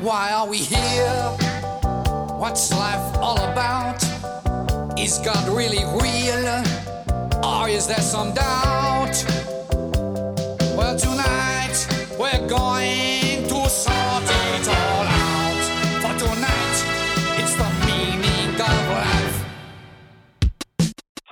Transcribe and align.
Why 0.00 0.30
are 0.30 0.46
we 0.46 0.58
here? 0.58 1.36
What's 2.38 2.70
life 2.70 3.16
all 3.16 3.36
about? 3.50 4.00
Is 4.96 5.18
God 5.18 5.48
really 5.48 5.82
real? 6.00 6.62
Or 7.44 7.68
is 7.68 7.88
there 7.88 8.00
some 8.00 8.32
doubt? 8.32 9.24
Well, 10.76 10.96
tonight 10.96 11.84
we're 12.16 12.46
going 12.46 12.97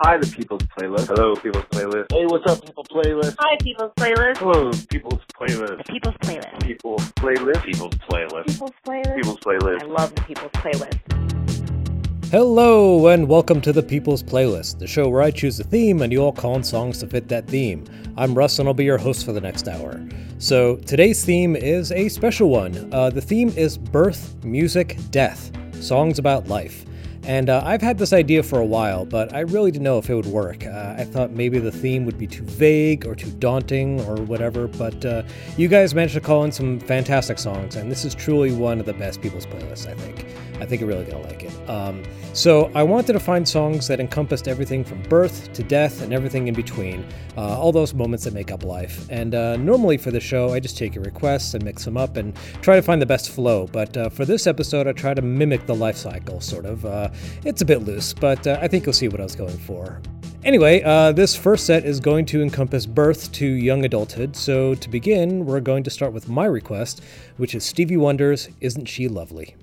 Hi, 0.00 0.18
the 0.18 0.26
People's 0.26 0.60
Playlist. 0.64 1.06
Hello, 1.06 1.34
People's 1.36 1.64
Playlist. 1.70 2.12
Hey, 2.12 2.26
what's 2.26 2.46
up, 2.52 2.62
people 2.62 2.84
playlist? 2.84 3.34
Hi, 3.38 3.56
People's 3.62 3.92
Playlist. 3.96 4.36
Hello, 4.36 4.70
People's 4.90 5.22
Playlist. 5.32 5.86
People's 5.86 6.14
Playlist. 6.16 6.62
People's 6.62 7.10
Playlist. 7.12 7.64
People's 7.64 7.94
Playlist. 7.94 8.46
People's 8.46 8.72
Playlist. 8.84 9.16
People's 9.16 9.38
Playlist. 9.38 9.82
I 9.82 9.86
love 9.86 10.14
the 10.14 10.20
People's 10.20 10.52
Playlist. 10.52 12.30
Hello, 12.30 13.06
and 13.06 13.26
welcome 13.26 13.62
to 13.62 13.72
the 13.72 13.82
People's 13.82 14.22
Playlist, 14.22 14.80
the 14.80 14.86
show 14.86 15.08
where 15.08 15.22
I 15.22 15.30
choose 15.30 15.58
a 15.60 15.64
theme 15.64 16.02
and 16.02 16.12
you 16.12 16.22
all 16.22 16.30
call 16.30 16.56
on 16.56 16.62
songs 16.62 16.98
to 16.98 17.06
fit 17.06 17.28
that 17.28 17.46
theme. 17.46 17.86
I'm 18.18 18.34
Russ, 18.34 18.58
and 18.58 18.68
I'll 18.68 18.74
be 18.74 18.84
your 18.84 18.98
host 18.98 19.24
for 19.24 19.32
the 19.32 19.40
next 19.40 19.66
hour. 19.66 20.06
So, 20.36 20.76
today's 20.76 21.24
theme 21.24 21.56
is 21.56 21.90
a 21.90 22.10
special 22.10 22.50
one. 22.50 22.92
Uh, 22.92 23.08
the 23.08 23.22
theme 23.22 23.48
is 23.56 23.78
birth, 23.78 24.36
music, 24.44 24.98
death, 25.10 25.50
songs 25.82 26.18
about 26.18 26.48
life. 26.48 26.84
And 27.26 27.50
uh, 27.50 27.60
I've 27.64 27.82
had 27.82 27.98
this 27.98 28.12
idea 28.12 28.44
for 28.44 28.60
a 28.60 28.64
while, 28.64 29.04
but 29.04 29.34
I 29.34 29.40
really 29.40 29.72
didn't 29.72 29.82
know 29.82 29.98
if 29.98 30.08
it 30.08 30.14
would 30.14 30.26
work. 30.26 30.64
Uh, 30.64 30.94
I 30.96 31.04
thought 31.04 31.32
maybe 31.32 31.58
the 31.58 31.72
theme 31.72 32.04
would 32.04 32.18
be 32.18 32.28
too 32.28 32.44
vague 32.44 33.04
or 33.04 33.16
too 33.16 33.32
daunting 33.32 34.00
or 34.02 34.14
whatever, 34.22 34.68
but 34.68 35.04
uh, 35.04 35.24
you 35.56 35.66
guys 35.66 35.92
managed 35.92 36.14
to 36.14 36.20
call 36.20 36.44
in 36.44 36.52
some 36.52 36.78
fantastic 36.78 37.40
songs, 37.40 37.74
and 37.74 37.90
this 37.90 38.04
is 38.04 38.14
truly 38.14 38.52
one 38.52 38.78
of 38.78 38.86
the 38.86 38.92
best 38.92 39.20
people's 39.20 39.44
playlists, 39.44 39.88
I 39.88 39.94
think. 39.94 40.24
I 40.60 40.66
think 40.66 40.80
you're 40.80 40.88
really 40.88 41.04
gonna 41.04 41.22
like 41.22 41.42
it. 41.42 41.70
Um, 41.70 42.02
so 42.32 42.70
I 42.74 42.82
wanted 42.82 43.14
to 43.14 43.20
find 43.20 43.48
songs 43.48 43.88
that 43.88 44.00
encompassed 44.00 44.48
everything 44.48 44.84
from 44.84 45.02
birth 45.04 45.52
to 45.54 45.62
death 45.62 46.02
and 46.02 46.12
everything 46.12 46.48
in 46.48 46.54
between, 46.54 47.04
uh, 47.36 47.58
all 47.58 47.72
those 47.72 47.94
moments 47.94 48.24
that 48.24 48.34
make 48.34 48.50
up 48.50 48.62
life. 48.62 49.06
And 49.10 49.34
uh, 49.34 49.56
normally 49.56 49.96
for 49.96 50.10
the 50.10 50.20
show, 50.20 50.52
I 50.52 50.60
just 50.60 50.76
take 50.76 50.94
your 50.94 51.04
requests 51.04 51.54
and 51.54 51.64
mix 51.64 51.84
them 51.84 51.96
up 51.96 52.16
and 52.16 52.36
try 52.60 52.76
to 52.76 52.82
find 52.82 53.00
the 53.00 53.06
best 53.06 53.30
flow. 53.30 53.66
But 53.66 53.96
uh, 53.96 54.08
for 54.10 54.24
this 54.24 54.46
episode, 54.46 54.86
I 54.86 54.92
try 54.92 55.14
to 55.14 55.22
mimic 55.22 55.66
the 55.66 55.74
life 55.74 55.96
cycle, 55.96 56.40
sort 56.40 56.66
of. 56.66 56.84
Uh, 56.84 57.08
it's 57.44 57.62
a 57.62 57.64
bit 57.64 57.82
loose, 57.82 58.12
but 58.12 58.46
uh, 58.46 58.58
I 58.60 58.68
think 58.68 58.84
you'll 58.84 58.92
see 58.92 59.08
what 59.08 59.20
I 59.20 59.24
was 59.24 59.36
going 59.36 59.58
for. 59.58 60.00
Anyway, 60.44 60.80
uh, 60.84 61.10
this 61.10 61.34
first 61.34 61.66
set 61.66 61.84
is 61.84 61.98
going 61.98 62.24
to 62.26 62.40
encompass 62.40 62.86
birth 62.86 63.32
to 63.32 63.46
young 63.46 63.84
adulthood. 63.84 64.36
So 64.36 64.76
to 64.76 64.88
begin, 64.88 65.44
we're 65.44 65.60
going 65.60 65.82
to 65.82 65.90
start 65.90 66.12
with 66.12 66.28
my 66.28 66.44
request, 66.44 67.02
which 67.36 67.54
is 67.54 67.64
Stevie 67.64 67.96
Wonder's 67.96 68.48
Isn't 68.60 68.86
She 68.86 69.08
Lovely? 69.08 69.56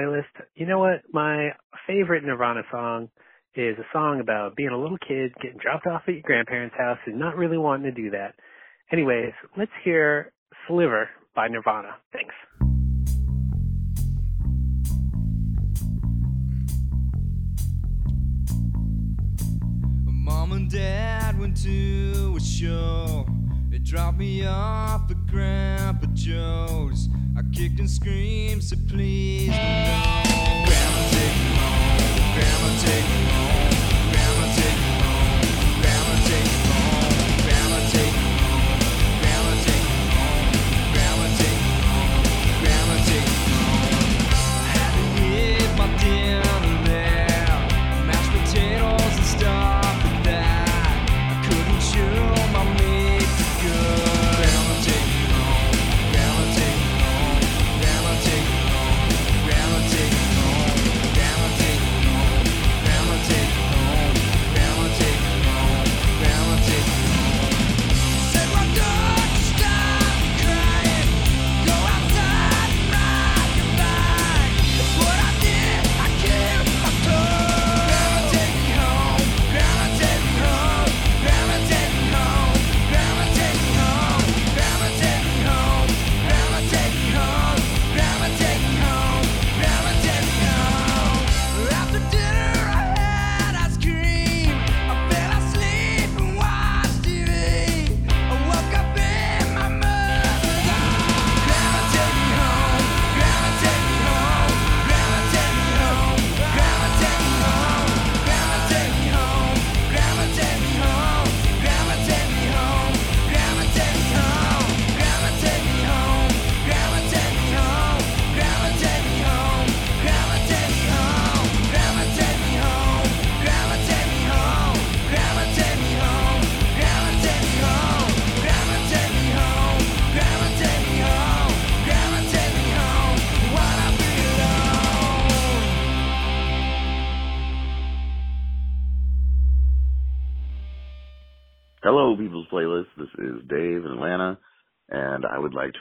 playlist, 0.00 0.24
you 0.54 0.66
know 0.66 0.78
what? 0.78 1.02
My 1.12 1.50
favorite 1.86 2.24
Nirvana 2.24 2.62
song 2.70 3.08
is 3.54 3.76
a 3.78 3.84
song 3.92 4.20
about 4.20 4.56
being 4.56 4.70
a 4.70 4.78
little 4.78 4.98
kid 4.98 5.32
getting 5.42 5.58
dropped 5.58 5.86
off 5.86 6.02
at 6.08 6.14
your 6.14 6.22
grandparents' 6.22 6.76
house 6.78 6.98
and 7.06 7.18
not 7.18 7.36
really 7.36 7.58
wanting 7.58 7.92
to 7.94 8.02
do 8.02 8.10
that. 8.10 8.34
Anyways, 8.92 9.32
let's 9.56 9.70
hear 9.84 10.32
Sliver 10.66 11.08
by 11.34 11.48
Nirvana. 11.48 11.96
Thanks. 12.12 12.34
Mom 20.06 20.52
and 20.52 20.70
Dad 20.70 21.38
went 21.38 21.60
to 21.62 22.36
a 22.36 22.40
show 22.40 23.26
dropped 23.82 24.18
me 24.18 24.46
off 24.46 25.10
at 25.10 25.26
Grandpa 25.26 26.06
Joe's. 26.14 27.08
I 27.36 27.42
kicked 27.52 27.78
and 27.78 27.90
screamed, 27.90 28.62
so 28.62 28.76
please 28.88 29.48
no. 29.48 29.54
Grandma, 30.66 31.10
take 31.10 31.36
me 31.38 31.50
home. 31.56 32.34
Grandma, 32.34 32.80
take 32.80 33.04
me 33.04 33.24
home. 33.30 33.79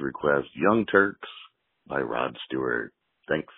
request 0.09 0.47
Young 0.55 0.85
Turks 0.87 1.29
by 1.87 2.01
Rod 2.01 2.35
Stewart. 2.45 2.91
Thanks. 3.27 3.53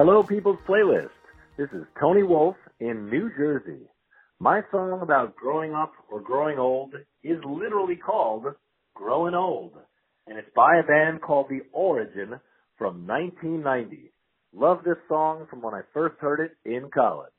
Hello, 0.00 0.22
People's 0.22 0.60
Playlist. 0.68 1.08
This 1.56 1.70
is 1.72 1.82
Tony 2.00 2.22
Wolf 2.22 2.54
in 2.78 3.10
New 3.10 3.32
Jersey. 3.36 3.82
My 4.38 4.60
song 4.70 5.00
about 5.02 5.34
growing 5.34 5.74
up 5.74 5.90
or 6.08 6.20
growing 6.20 6.56
old 6.56 6.94
is 7.24 7.38
literally 7.44 7.96
called 7.96 8.44
Growing 8.94 9.34
Old, 9.34 9.72
and 10.28 10.38
it's 10.38 10.54
by 10.54 10.76
a 10.78 10.86
band 10.86 11.20
called 11.20 11.48
The 11.50 11.62
Origin 11.72 12.38
from 12.78 13.08
1990. 13.08 14.12
Love 14.54 14.84
this 14.84 14.98
song 15.08 15.48
from 15.50 15.62
when 15.62 15.74
I 15.74 15.80
first 15.92 16.14
heard 16.20 16.38
it 16.38 16.52
in 16.64 16.90
college. 16.94 17.32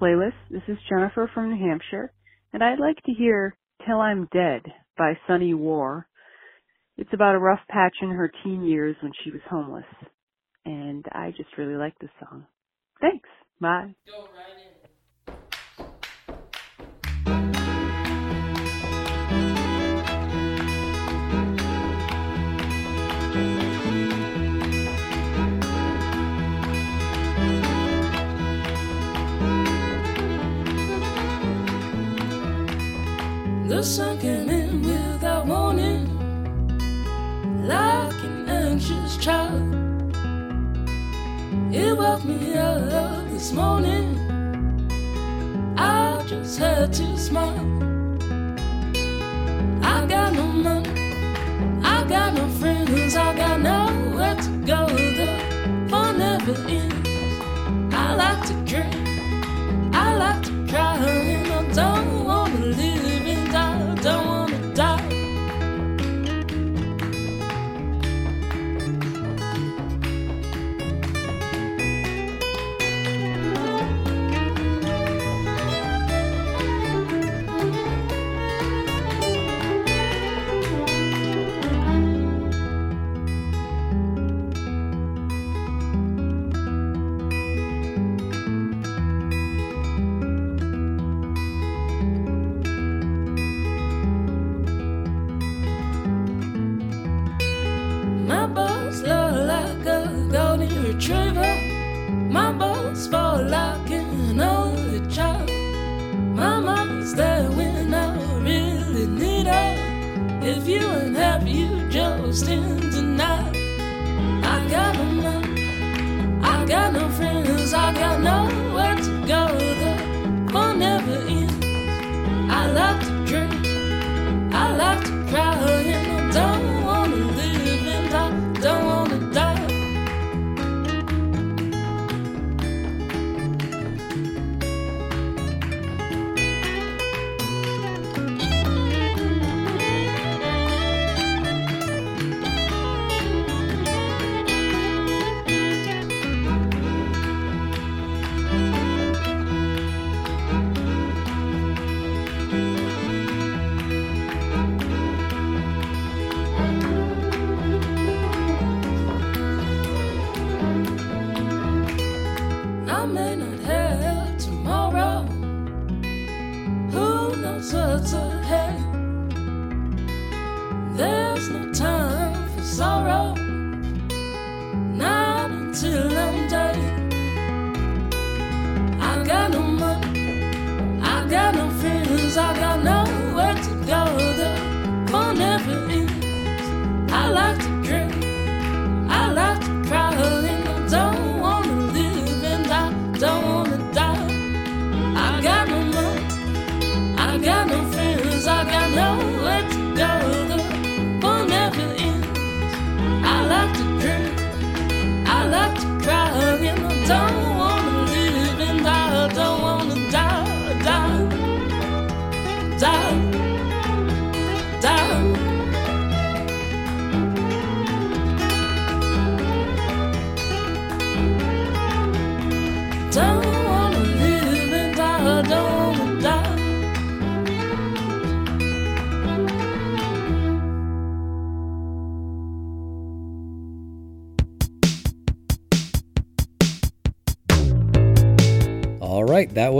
playlist. 0.00 0.32
This 0.50 0.62
is 0.68 0.76
Jennifer 0.88 1.30
from 1.32 1.50
New 1.50 1.66
Hampshire, 1.68 2.12
and 2.52 2.62
I'd 2.62 2.78
like 2.78 3.02
to 3.04 3.12
hear 3.12 3.56
Till 3.86 4.00
I'm 4.00 4.28
Dead 4.32 4.62
by 4.96 5.18
Sunny 5.26 5.54
War. 5.54 6.06
It's 6.96 7.12
about 7.12 7.34
a 7.34 7.38
rough 7.38 7.60
patch 7.68 7.94
in 8.02 8.10
her 8.10 8.30
teen 8.42 8.64
years 8.64 8.96
when 9.02 9.12
she 9.22 9.30
was 9.30 9.40
homeless. 9.48 9.84
And 10.64 11.04
I 11.12 11.30
just 11.36 11.56
really 11.58 11.76
like 11.76 11.98
this 11.98 12.10
song. 12.20 12.46
Thanks. 13.00 13.28
Bye. 13.60 13.94
in 34.26 34.82
without 34.82 35.46
warning, 35.46 36.04
like 37.66 38.14
an 38.24 38.48
anxious 38.48 39.16
child. 39.16 39.74
It 41.72 41.96
woke 41.96 42.24
me 42.24 42.54
up 42.54 43.28
this 43.30 43.52
morning. 43.52 44.18
I 45.76 46.24
just 46.26 46.58
had 46.58 46.92
to 46.94 47.18
smile. 47.18 47.95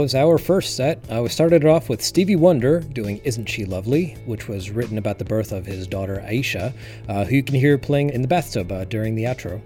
was 0.07 0.15
our 0.15 0.37
first 0.37 0.77
set. 0.77 1.03
I 1.11 1.19
we 1.19 1.27
started 1.27 1.65
off 1.65 1.89
with 1.89 2.01
Stevie 2.01 2.37
Wonder 2.37 2.79
doing 2.79 3.19
Isn't 3.25 3.49
She 3.49 3.65
Lovely, 3.65 4.15
which 4.25 4.47
was 4.47 4.71
written 4.71 4.97
about 4.97 5.17
the 5.19 5.25
birth 5.25 5.51
of 5.51 5.65
his 5.65 5.85
daughter 5.85 6.23
Aisha, 6.25 6.73
uh, 7.09 7.25
who 7.25 7.35
you 7.35 7.43
can 7.43 7.55
hear 7.55 7.77
playing 7.77 8.11
in 8.11 8.21
the 8.21 8.27
bathtub 8.29 8.71
uh, 8.71 8.85
during 8.85 9.15
the 9.15 9.25
outro. 9.25 9.61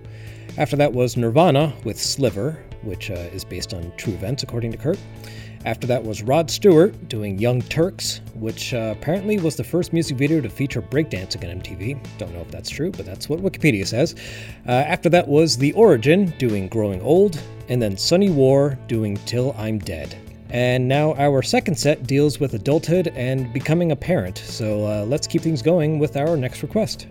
After 0.58 0.76
that 0.78 0.92
was 0.92 1.16
Nirvana 1.16 1.76
with 1.84 2.02
Sliver, 2.02 2.54
which 2.82 3.12
uh, 3.12 3.30
is 3.32 3.46
based 3.46 3.76
on 3.76 3.94
true 3.98 4.14
events, 4.14 4.42
according 4.42 4.72
to 4.72 4.80
Kurt. 4.80 4.98
After 5.64 5.86
that 5.86 6.04
was 6.04 6.24
Rod 6.24 6.50
Stewart 6.50 7.08
doing 7.08 7.38
Young 7.38 7.62
Turks, 7.62 8.22
which 8.34 8.74
uh, 8.74 8.96
apparently 8.98 9.38
was 9.38 9.56
the 9.56 9.64
first 9.64 9.94
music 9.94 10.18
video 10.18 10.42
to 10.42 10.50
feature 10.50 10.82
breakdancing 10.82 11.48
on 11.48 11.62
MTV. 11.62 12.04
Don't 12.18 12.34
know 12.34 12.42
if 12.42 12.50
that's 12.50 12.72
true, 12.72 12.90
but 12.90 13.06
that's 13.06 13.30
what 13.30 13.42
Wikipedia 13.42 13.86
says. 13.86 14.16
after 14.66 15.08
that 15.08 15.28
was 15.28 15.56
The 15.56 15.72
Origin 15.74 16.34
doing 16.40 16.68
Growing 16.68 17.00
Old, 17.04 17.40
and 17.70 17.80
then 17.80 17.96
Sunny 17.96 18.32
War 18.32 18.80
doing 18.88 19.18
Till 19.28 19.54
I'm 19.56 19.78
Dead. 19.78 20.18
And 20.52 20.88
now 20.88 21.14
our 21.16 21.42
second 21.42 21.76
set 21.80 22.06
deals 22.06 22.40
with 22.40 22.54
adulthood 22.54 23.08
and 23.16 23.52
becoming 23.54 23.94
a 23.94 23.96
parent. 23.96 24.38
So 24.38 24.86
uh, 24.86 25.06
let's 25.06 25.26
keep 25.26 25.42
things 25.42 25.62
going 25.62 25.98
with 25.98 26.18
our 26.18 26.36
next 26.36 26.62
request. 26.62 27.08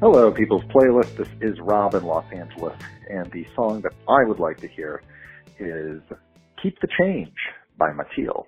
Hello, 0.00 0.30
People's 0.30 0.64
Playlist. 0.64 1.16
This 1.16 1.28
is 1.40 1.58
Rob 1.60 1.94
in 1.94 2.04
Los 2.04 2.24
Angeles. 2.32 2.78
And 3.08 3.30
the 3.32 3.46
song 3.56 3.80
that 3.80 3.92
I 4.08 4.24
would 4.24 4.38
like 4.38 4.58
to 4.60 4.68
hear 4.68 5.02
is 5.58 6.02
Keep 6.62 6.80
the 6.80 6.88
Change 6.98 7.32
by 7.78 7.92
Mateel. 7.92 8.46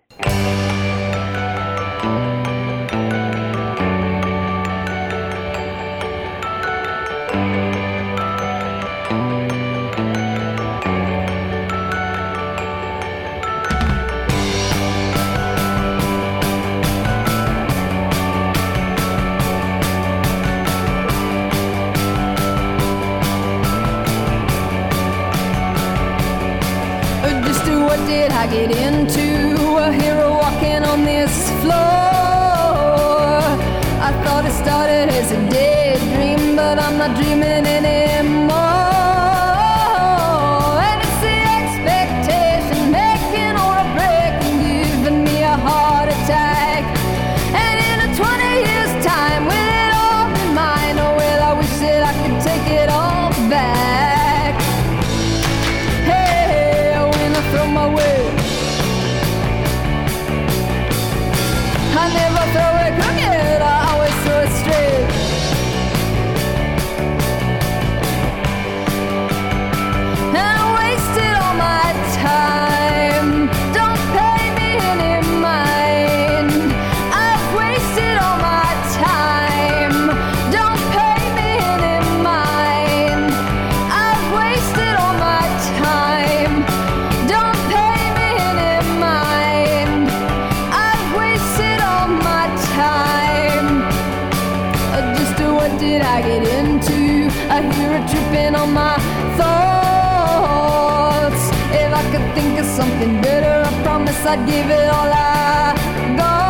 I'd 104.32 104.46
give 104.46 104.70
it 104.70 104.88
all 104.88 105.12
I 105.12 105.76
got. 106.16 106.48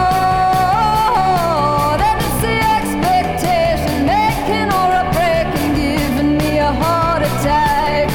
And 1.98 2.18
it's 2.22 2.40
the 2.46 2.56
expectation 2.78 4.06
making 4.06 4.70
or 4.70 4.88
a 5.02 5.04
breaking, 5.10 5.74
giving 5.74 6.38
me 6.38 6.58
a 6.58 6.70
heart 6.70 7.22
attack. 7.26 8.06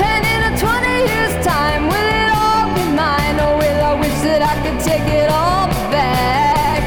And 0.00 0.24
in 0.32 0.40
a 0.48 0.52
20 0.56 1.12
years' 1.12 1.36
time, 1.44 1.82
will 1.92 2.08
it 2.22 2.30
all 2.40 2.72
be 2.72 2.84
mine, 2.96 3.36
or 3.44 3.52
will 3.60 3.80
I 3.84 3.92
wish 4.00 4.18
that 4.24 4.40
I 4.40 4.54
could 4.64 4.80
take 4.80 5.06
it 5.20 5.28
all 5.28 5.68
back? 5.92 6.80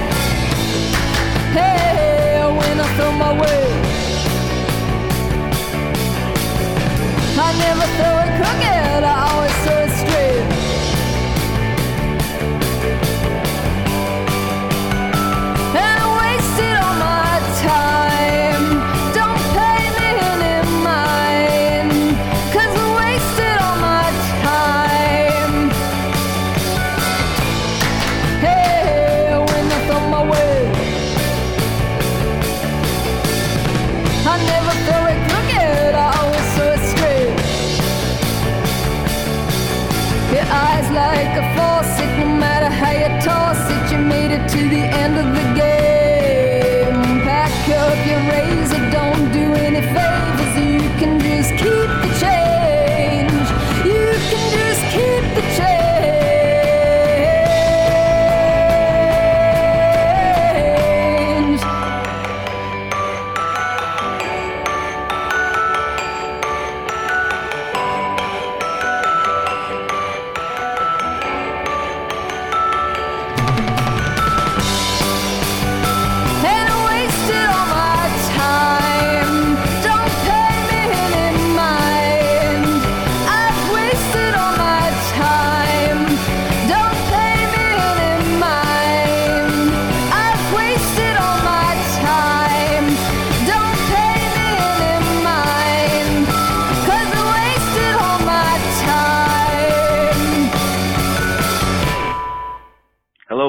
Hey, 1.53 2.41
when 2.57 2.75
I 2.85 2.87
throw 2.97 3.11
my 3.11 3.37
way, 3.37 3.69
I 7.37 7.49
never 7.65 7.85
throw 7.97 8.17
it 8.25 8.33
crooked. 8.41 9.03
I 9.13 9.15
always 9.29 9.53
throw 9.61 9.74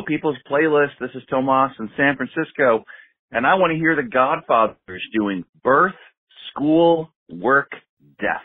People's 0.07 0.39
Playlist. 0.49 0.93
This 1.01 1.11
is 1.15 1.23
Tomas 1.29 1.73
in 1.81 1.91
San 1.97 2.17
Francisco, 2.17 2.85
and 3.33 3.45
I 3.45 3.55
want 3.55 3.73
to 3.73 3.77
hear 3.77 3.97
the 3.97 4.05
Godfathers 4.05 5.03
doing 5.13 5.45
birth, 5.65 5.95
school, 6.51 7.11
work, 7.29 7.73
death. 8.21 8.43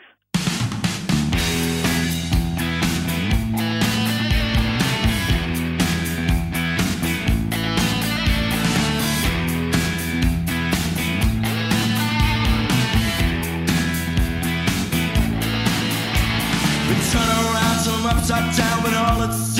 turn 17.12 17.28
around, 17.28 17.84
turn 17.84 18.06
upside 18.06 18.56
down, 18.56 18.82
but 18.82 18.94
all 18.94 19.22
it's 19.22 19.51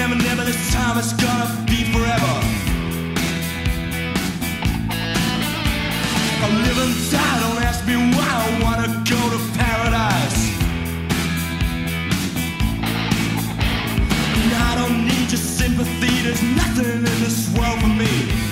never, 0.00 0.14
never, 0.14 0.44
this 0.44 0.72
time 0.72 0.96
it's 0.96 1.12
gonna 1.12 1.46
be 1.66 1.84
forever. 1.92 2.34
I 6.42 6.48
live 6.64 6.78
and 6.84 6.94
die, 7.12 7.40
don't 7.40 7.62
ask 7.62 7.86
me 7.86 7.96
why 8.16 8.28
I 8.40 8.62
wanna 8.64 8.88
go 9.04 9.20
to 9.34 9.40
paradise. 9.58 10.40
And 14.40 14.52
I 14.68 14.74
don't 14.78 15.04
need 15.04 15.30
your 15.30 15.44
sympathy, 15.60 16.22
there's 16.24 16.42
nothing 16.42 16.86
in 16.86 17.04
this 17.04 17.54
world 17.54 17.78
for 17.82 17.88
me. 17.88 18.49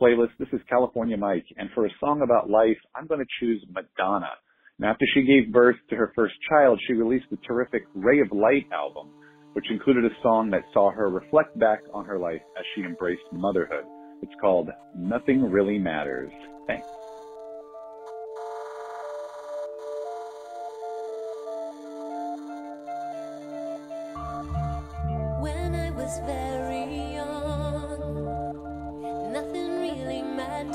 Playlist. 0.00 0.30
This 0.38 0.48
is 0.52 0.60
California 0.68 1.16
Mike, 1.16 1.46
and 1.56 1.70
for 1.74 1.86
a 1.86 1.90
song 2.00 2.22
about 2.22 2.50
life, 2.50 2.76
I'm 2.94 3.06
going 3.06 3.20
to 3.20 3.26
choose 3.40 3.64
Madonna. 3.72 4.30
And 4.78 4.88
after 4.88 5.04
she 5.14 5.22
gave 5.22 5.52
birth 5.52 5.76
to 5.90 5.96
her 5.96 6.12
first 6.14 6.34
child, 6.48 6.80
she 6.86 6.94
released 6.94 7.26
the 7.30 7.38
terrific 7.46 7.82
Ray 7.94 8.20
of 8.20 8.32
Light 8.32 8.66
album, 8.72 9.08
which 9.52 9.70
included 9.70 10.04
a 10.04 10.22
song 10.22 10.50
that 10.50 10.62
saw 10.72 10.90
her 10.90 11.08
reflect 11.10 11.58
back 11.58 11.80
on 11.92 12.04
her 12.04 12.18
life 12.18 12.42
as 12.58 12.64
she 12.74 12.82
embraced 12.82 13.22
motherhood. 13.32 13.84
It's 14.22 14.32
called 14.40 14.68
Nothing 14.96 15.42
Really 15.42 15.78
Matters. 15.78 16.32
Thanks. 16.66 16.86
When 25.40 25.74
I 25.74 25.90
was 25.90 26.20
very 26.26 27.14
young. 27.14 27.29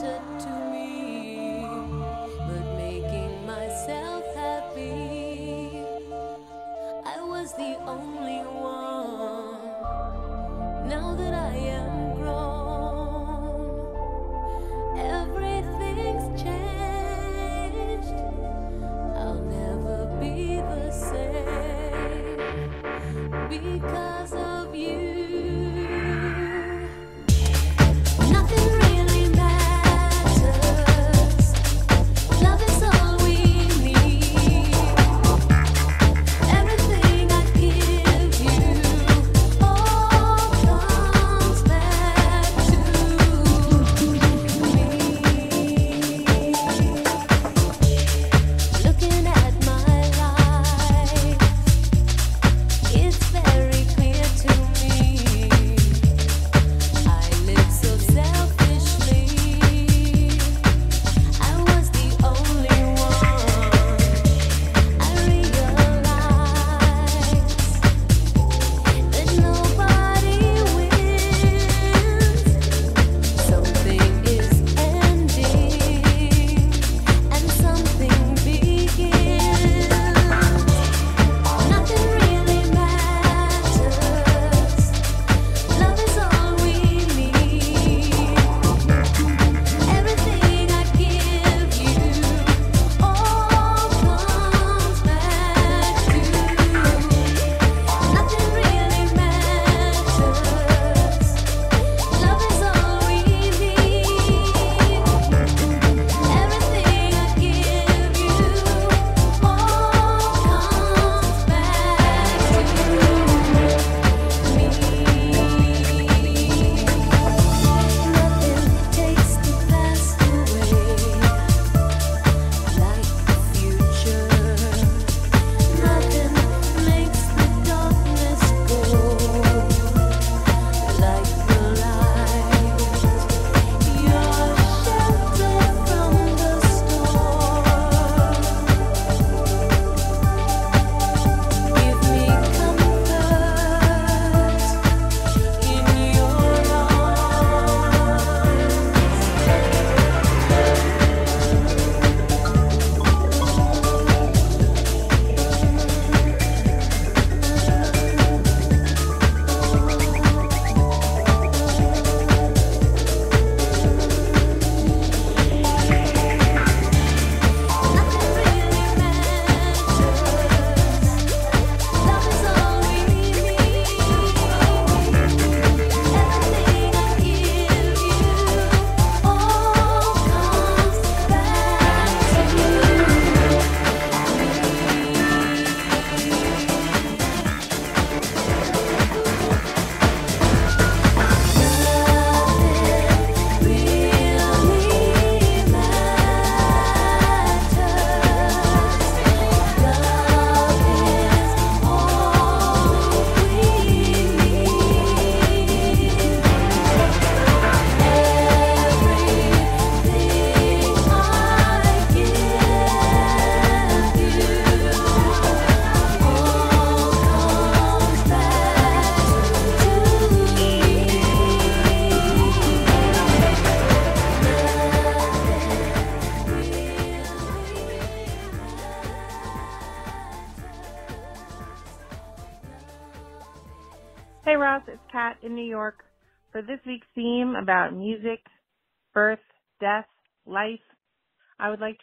to 0.05 0.34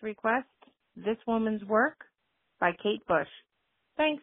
request 0.02 0.48
This 0.96 1.18
Woman's 1.26 1.64
Work 1.64 1.98
by 2.60 2.72
Kate 2.82 3.04
Bush. 3.06 3.28
Thanks. 3.96 4.22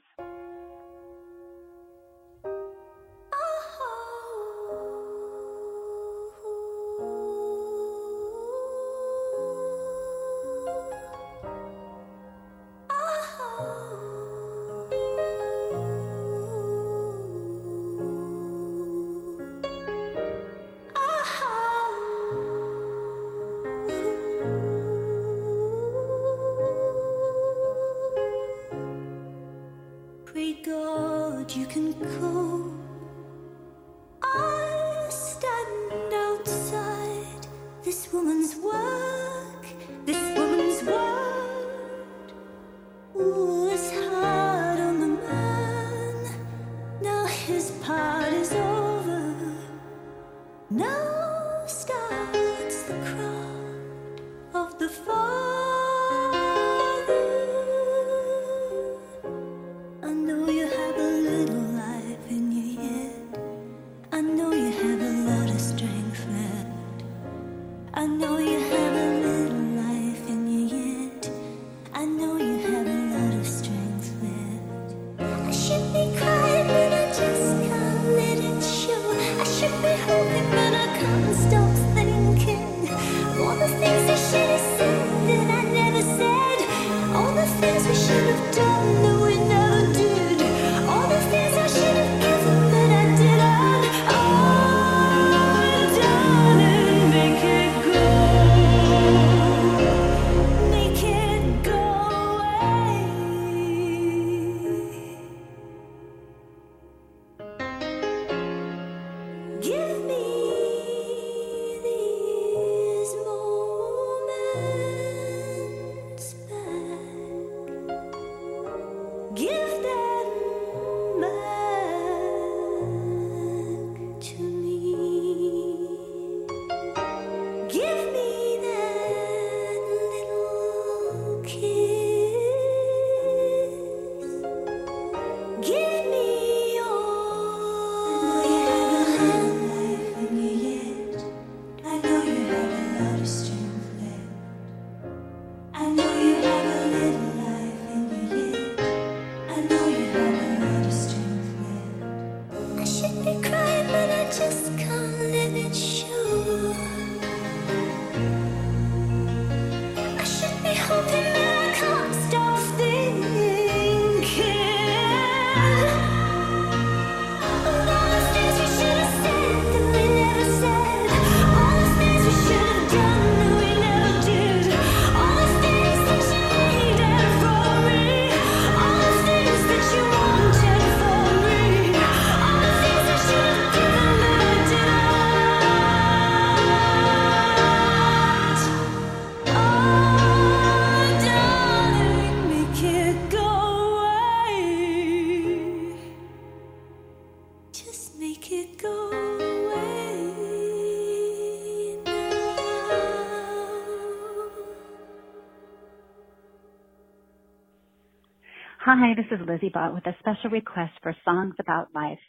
Hi, 209.02 209.14
this 209.16 209.32
is 209.32 209.47
Lizzie 209.47 209.72
Bott 209.74 209.93
with 209.93 210.06
a 210.08 210.16
special 210.20 210.50
request 210.50 210.91
for 211.02 211.16
songs 211.24 211.56
about 211.58 211.88
life. 211.95 212.20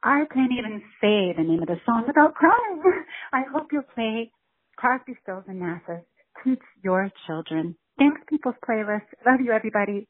I 0.00 0.22
can't 0.32 0.52
even 0.56 0.80
say 1.00 1.34
the 1.36 1.42
name 1.42 1.60
of 1.60 1.66
the 1.66 1.80
song 1.84 2.04
without 2.06 2.34
crying. 2.34 2.82
I 3.32 3.42
hope 3.52 3.66
you'll 3.72 3.82
play 3.82 4.30
Crosby, 4.76 5.14
Stills, 5.24 5.42
and 5.48 5.58
Nash's 5.58 6.04
Teach 6.44 6.62
Your 6.84 7.10
Children. 7.26 7.74
Thanks, 7.98 8.20
People's 8.28 8.54
Playlist. 8.64 9.10
Love 9.26 9.40
you, 9.40 9.50
everybody. 9.50 10.06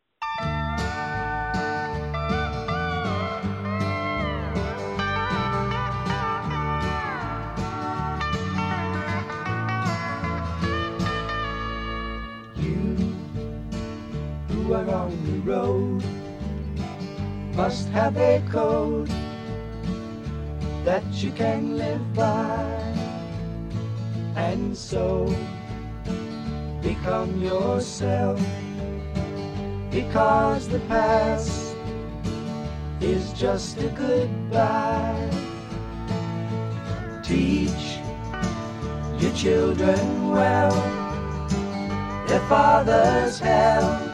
Who 14.64 14.72
are 14.72 14.90
on 14.90 15.10
the 15.26 15.38
road. 15.50 16.02
Must 17.54 17.86
have 17.90 18.16
a 18.16 18.42
code 18.50 19.08
that 20.84 21.04
you 21.12 21.30
can 21.32 21.76
live 21.76 22.14
by. 22.14 22.64
And 24.36 24.76
so 24.76 25.26
become 26.80 27.42
yourself. 27.42 28.40
Because 29.90 30.66
the 30.68 30.80
past 30.88 31.76
is 33.00 33.32
just 33.34 33.78
a 33.78 33.88
goodbye. 33.88 35.30
Teach 37.22 37.98
your 39.20 39.32
children 39.34 40.30
well. 40.30 40.72
Their 42.26 42.40
father's 42.48 43.38
hell 43.38 44.13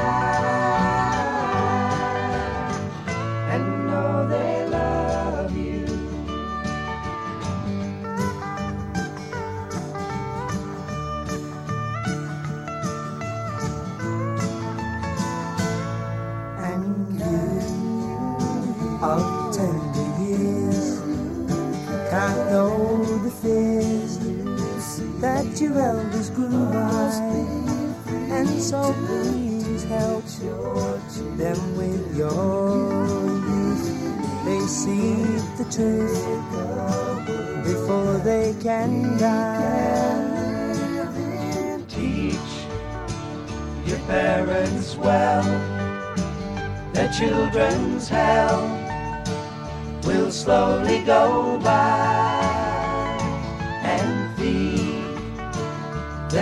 your 25.61 25.77
elders 25.77 26.31
grew 26.31 26.65
by, 26.73 27.11
and 28.09 28.49
so 28.59 28.93
please 29.05 29.83
help 29.83 30.25
them 31.37 31.77
with 31.77 32.17
your 32.17 33.27
youth. 33.47 33.85
They 34.43 34.59
see 34.65 35.23
the 35.59 35.65
truth 35.69 36.25
before 37.63 38.17
they 38.23 38.55
can 38.59 39.17
die. 39.19 40.39
Teach 41.87 42.51
your 43.85 43.99
parents 44.07 44.95
well, 44.95 45.43
their 46.93 47.11
children's 47.13 48.09
hell 48.09 48.61
will 50.05 50.31
slowly 50.31 51.03
go 51.03 51.59
by 51.59 52.40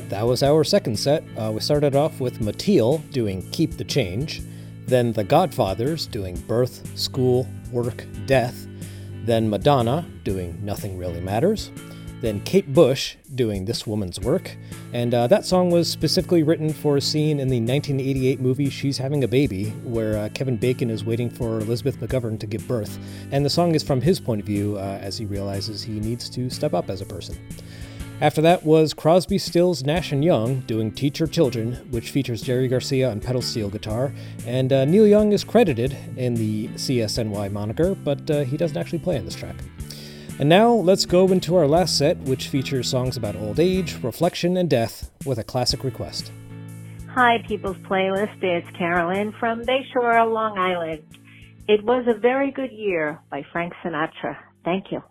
Right, 0.00 0.08
that 0.10 0.26
was 0.26 0.42
our 0.44 0.62
second 0.62 0.96
set. 0.96 1.24
Uh, 1.36 1.50
we 1.52 1.60
started 1.60 1.96
off 1.96 2.20
with 2.20 2.38
Mateel 2.38 3.02
doing 3.10 3.42
Keep 3.50 3.78
the 3.78 3.84
Change, 3.84 4.42
then 4.86 5.12
The 5.12 5.24
Godfathers 5.24 6.06
doing 6.06 6.36
Birth, 6.46 6.96
School, 6.96 7.48
Work, 7.72 8.06
Death, 8.26 8.68
then 9.24 9.50
Madonna 9.50 10.06
doing 10.22 10.56
Nothing 10.62 10.98
Really 10.98 11.20
Matters, 11.20 11.72
then 12.20 12.40
Kate 12.42 12.72
Bush 12.72 13.16
doing 13.34 13.64
This 13.64 13.88
Woman's 13.88 14.20
Work, 14.20 14.56
and 14.92 15.12
uh, 15.14 15.26
that 15.26 15.44
song 15.44 15.70
was 15.70 15.90
specifically 15.90 16.44
written 16.44 16.72
for 16.72 16.96
a 16.96 17.00
scene 17.00 17.40
in 17.40 17.48
the 17.48 17.60
1988 17.60 18.40
movie 18.40 18.70
She's 18.70 18.98
Having 18.98 19.24
a 19.24 19.28
Baby, 19.28 19.70
where 19.82 20.16
uh, 20.16 20.28
Kevin 20.32 20.56
Bacon 20.56 20.90
is 20.90 21.04
waiting 21.04 21.28
for 21.28 21.58
Elizabeth 21.58 21.98
McGovern 21.98 22.38
to 22.38 22.46
give 22.46 22.68
birth. 22.68 22.98
And 23.32 23.44
the 23.44 23.50
song 23.50 23.74
is 23.74 23.82
from 23.82 24.00
his 24.00 24.20
point 24.20 24.40
of 24.40 24.46
view 24.46 24.76
uh, 24.76 25.00
as 25.02 25.18
he 25.18 25.24
realizes 25.24 25.82
he 25.82 25.98
needs 25.98 26.30
to 26.30 26.48
step 26.50 26.72
up 26.72 26.88
as 26.88 27.00
a 27.00 27.06
person. 27.06 27.36
After 28.20 28.42
that 28.42 28.64
was 28.64 28.94
Crosby, 28.94 29.38
Stills, 29.38 29.84
Nash 29.84 30.10
and 30.10 30.24
Young 30.24 30.60
doing 30.62 30.90
Teach 30.90 31.20
Your 31.20 31.28
Children, 31.28 31.74
which 31.92 32.10
features 32.10 32.42
Jerry 32.42 32.66
Garcia 32.66 33.08
on 33.08 33.20
pedal 33.20 33.40
steel 33.40 33.70
guitar, 33.70 34.12
and 34.44 34.72
uh, 34.72 34.84
Neil 34.84 35.06
Young 35.06 35.30
is 35.32 35.44
credited 35.44 35.96
in 36.16 36.34
the 36.34 36.66
CSNY 36.70 37.52
moniker, 37.52 37.94
but 37.94 38.28
uh, 38.28 38.42
he 38.42 38.56
doesn't 38.56 38.76
actually 38.76 38.98
play 38.98 39.18
on 39.18 39.24
this 39.24 39.36
track. 39.36 39.54
And 40.40 40.48
now 40.48 40.72
let's 40.72 41.06
go 41.06 41.28
into 41.28 41.54
our 41.54 41.68
last 41.68 41.96
set, 41.96 42.16
which 42.18 42.48
features 42.48 42.90
songs 42.90 43.16
about 43.16 43.36
old 43.36 43.60
age, 43.60 43.96
reflection, 44.02 44.56
and 44.56 44.68
death, 44.68 45.12
with 45.24 45.38
a 45.38 45.44
classic 45.44 45.84
request. 45.84 46.32
Hi, 47.10 47.44
People's 47.46 47.76
Playlist. 47.78 48.42
It's 48.42 48.68
Carolyn 48.76 49.32
from 49.38 49.62
Bayshore, 49.62 50.32
Long 50.32 50.58
Island. 50.58 51.04
It 51.68 51.84
was 51.84 52.04
a 52.08 52.18
very 52.18 52.50
good 52.50 52.72
year 52.72 53.20
by 53.30 53.44
Frank 53.52 53.74
Sinatra. 53.84 54.36
Thank 54.64 54.90
you. 54.90 55.04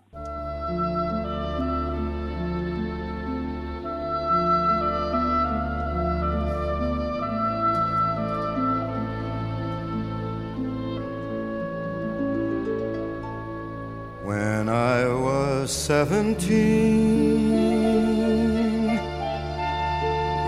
Seventeen, 15.68 17.50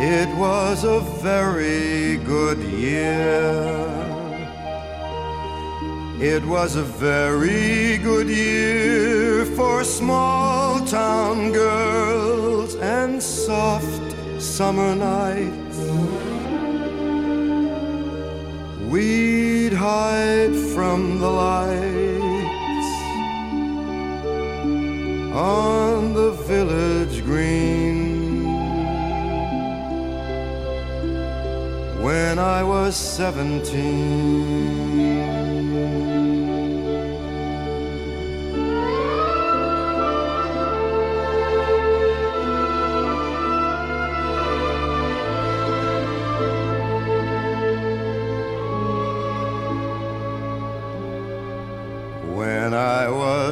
it 0.01 0.29
was 0.37 0.83
a 0.83 0.99
very 1.21 2.17
good 2.25 2.59
year. 2.59 3.85
It 6.21 6.43
was 6.45 6.75
a 6.75 6.83
very 6.83 7.97
good 7.97 8.27
year 8.27 9.45
for 9.45 9.83
small 9.85 10.85
town 10.85 11.53
girls 11.53 12.75
and 12.75 13.23
soft 13.23 14.15
summer 14.41 14.95
nights. 14.95 15.79
We'd 18.89 19.73
hide 19.73 20.55
from 20.73 21.19
the 21.19 21.29
lights 21.29 22.18
on 25.33 26.13
the 26.13 26.31
village 26.31 27.23
green. 27.23 28.43
When 32.01 32.39
I 32.39 32.63
was 32.63 32.95
seventeen. 32.95 34.39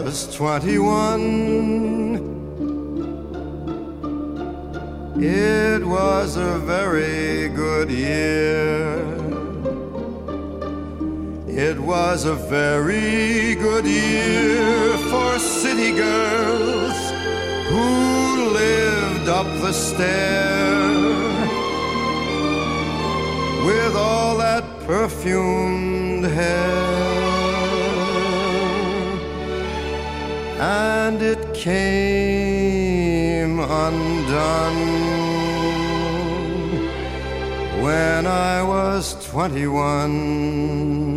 Was 0.07 0.23
21, 0.37 1.19
it 5.19 5.85
was 5.85 6.37
a 6.37 6.57
very 6.59 7.49
good 7.49 7.91
year. 7.91 9.03
It 11.49 11.77
was 11.77 12.23
a 12.23 12.35
very 12.35 13.55
good 13.55 13.85
year 13.85 14.97
for 15.09 15.37
city 15.39 15.91
girls 15.91 17.11
who 17.67 18.51
lived 18.63 19.27
up 19.27 19.47
the 19.59 19.73
stair 19.73 20.87
with 23.65 23.93
all 23.97 24.37
that 24.37 24.63
perfumed 24.87 26.23
hair. 26.23 26.86
And 30.59 31.21
it 31.21 31.53
came 31.53 32.47
undone 33.59 34.77
when 37.83 38.25
I 38.25 38.63
was 38.63 39.15
21. 39.27 41.16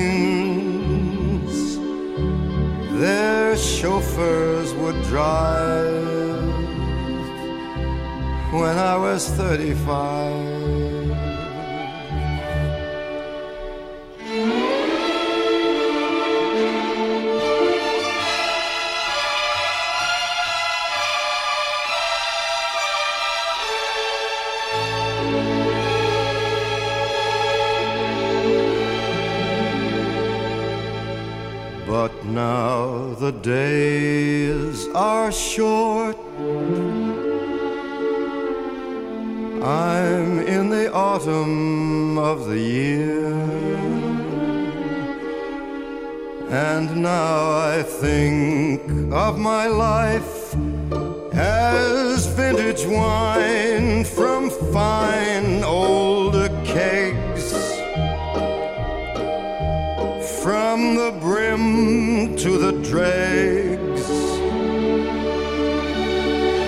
chauffeurs 3.61 4.73
would 4.73 5.01
drive 5.03 6.41
when 8.51 8.77
I 8.77 8.97
was 8.97 9.27
35. 9.29 10.60
Now 32.33 33.13
the 33.15 33.31
days 33.31 34.87
are 34.95 35.31
short. 35.31 36.17
I'm 39.63 40.39
in 40.39 40.69
the 40.69 40.91
autumn 40.93 42.17
of 42.17 42.47
the 42.47 42.59
year. 42.59 43.33
And 46.49 47.01
now 47.01 47.51
I 47.51 47.83
think 47.83 48.81
of 49.13 49.37
my 49.37 49.67
life 49.67 50.55
as 51.33 52.27
vintage 52.27 52.85
wine 52.85 54.03
from 54.03 54.49
fine 54.73 54.90
to 62.41 62.57
the 62.57 62.71
dregs, 62.89 64.09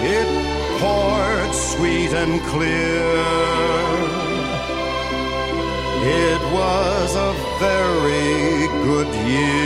it 0.05 0.29
poured 0.79 1.55
sweet 1.55 2.13
and 2.13 2.39
clear. 2.51 3.09
It 6.05 6.41
was 6.53 7.15
a 7.15 7.33
very 7.59 8.67
good 8.85 9.07
year. 9.27 9.62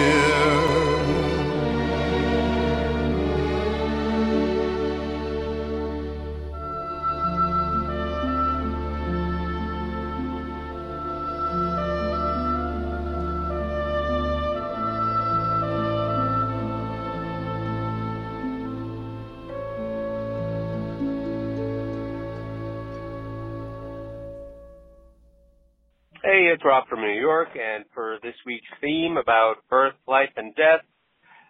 Rob 26.78 26.88
from 26.90 27.02
New 27.02 27.20
York, 27.20 27.50
and 27.56 27.86
for 27.94 28.20
this 28.22 28.36
week's 28.46 28.70
theme 28.82 29.18
about 29.18 29.56
birth, 29.68 29.96
life, 30.08 30.30
and 30.36 30.54
death, 30.54 30.86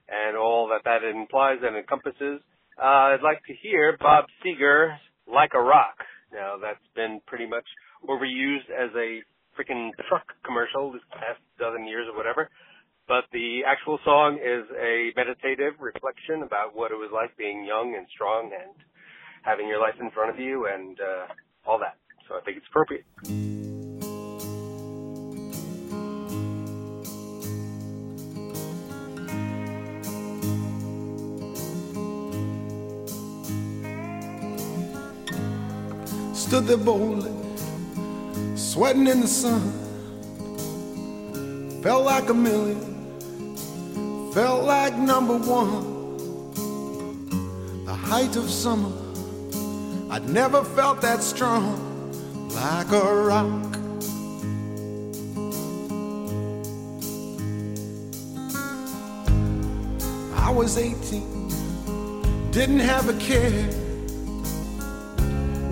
and 0.07 0.38
all 0.38 0.69
that 0.69 0.86
that 0.86 1.03
implies 1.03 1.57
and 1.61 1.75
encompasses, 1.75 2.39
uh, 2.80 3.11
I'd 3.11 3.23
like 3.23 3.43
to 3.47 3.53
hear 3.61 3.97
Bob 3.99 4.25
Seger's 4.39 4.95
Like 5.28 5.51
a 5.53 5.59
Rock. 5.59 5.99
Now, 6.32 6.55
that's 6.61 6.80
been 6.95 7.19
pretty 7.28 7.45
much 7.45 7.65
overused 8.07 8.71
as 8.71 8.95
a 8.95 9.19
freaking 9.59 9.89
truck 10.07 10.23
commercial 10.45 10.93
this 10.93 11.01
past 11.11 11.41
dozen 11.59 11.86
years 11.88 12.07
or 12.09 12.15
whatever. 12.15 12.49
But 13.07 13.25
the 13.34 13.67
actual 13.67 13.99
song 14.05 14.39
is 14.39 14.63
a 14.80 15.11
meditative 15.17 15.73
reflection 15.82 16.43
about 16.43 16.73
what 16.73 16.91
it 16.91 16.95
was 16.95 17.11
like 17.13 17.36
being 17.36 17.65
young 17.65 17.95
and 17.97 18.07
strong 18.15 18.51
and 18.53 18.75
having 19.43 19.67
your 19.67 19.82
life 19.82 19.99
in 19.99 20.09
front 20.11 20.30
of 20.30 20.39
you 20.39 20.67
and 20.71 20.97
uh, 21.01 21.69
all 21.69 21.80
that. 21.80 21.97
So 22.30 22.36
I 22.36 22.41
think 22.45 22.55
it's 22.55 22.67
appropriate. 22.69 23.57
Stood 36.47 36.65
there 36.65 36.77
boldly, 36.77 37.33
sweating 38.55 39.05
in 39.05 39.19
the 39.19 39.27
sun. 39.27 39.61
Felt 41.83 42.05
like 42.05 42.29
a 42.29 42.33
million, 42.33 42.79
felt 44.33 44.63
like 44.63 44.95
number 44.95 45.37
one. 45.37 45.83
The 47.85 47.93
height 47.93 48.37
of 48.37 48.49
summer, 48.49 48.93
I'd 50.09 50.29
never 50.29 50.63
felt 50.63 51.01
that 51.01 51.21
strong, 51.21 51.75
like 52.55 52.93
a 52.93 53.13
rock. 53.13 53.75
I 60.33 60.49
was 60.49 60.77
18, 60.77 62.51
didn't 62.51 62.79
have 62.79 63.09
a 63.09 63.19
care 63.19 63.86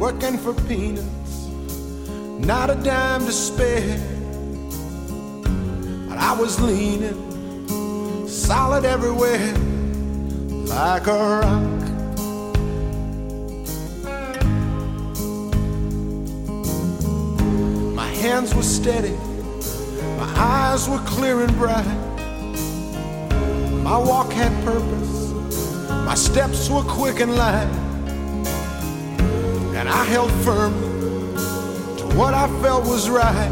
working 0.06 0.38
for 0.38 0.54
peanuts, 0.68 1.48
not 2.38 2.70
a 2.70 2.76
dime 2.76 3.26
to 3.26 3.32
spare. 3.32 3.98
But 6.08 6.20
I 6.20 6.40
was 6.40 6.62
leaning, 6.62 8.28
solid 8.28 8.86
everywhere, 8.86 9.52
like 10.68 11.08
a 11.08 11.18
rock. 11.42 11.82
My 17.96 18.10
hands 18.22 18.54
were 18.54 18.62
steady, 18.62 19.18
my 20.20 20.32
eyes 20.38 20.88
were 20.88 21.04
clear 21.08 21.42
and 21.42 21.58
bright. 21.58 21.98
My 23.82 23.98
walk 23.98 24.32
had 24.34 24.54
purpose, 24.64 25.32
my 25.90 26.14
steps 26.14 26.70
were 26.70 26.84
quick 26.84 27.22
and 27.22 27.36
light. 27.36 27.85
And 29.76 29.90
I 29.90 30.06
held 30.06 30.32
firm 30.46 30.74
to 31.98 32.06
what 32.16 32.34
I 32.34 32.48
felt 32.62 32.86
was 32.86 33.10
right, 33.10 33.50